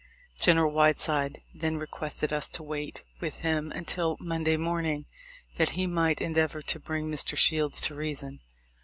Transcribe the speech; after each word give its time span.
General 0.39 0.71
Whiteside 0.73 1.43
then 1.53 1.77
requested 1.77 2.33
us 2.33 2.49
to 2.49 2.63
wait 2.63 3.03
with 3.19 3.41
him 3.41 3.71
until 3.71 4.17
Monday 4.19 4.57
morning, 4.57 5.05
that 5.57 5.69
he 5.77 5.85
might 5.85 6.19
endeavor 6.21 6.63
to 6.63 6.79
bring 6.79 7.05
Mr. 7.11 7.37
Shields 7.37 7.79
to 7.81 7.93
reason. 7.93 8.39